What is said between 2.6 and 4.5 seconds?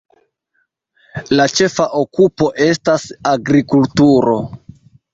estas agrikulturo.